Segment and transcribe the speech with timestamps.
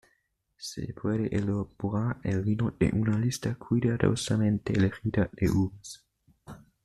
[0.57, 6.03] Se puede elaborar el vino de una lista cuidadosamente elegida de uvas.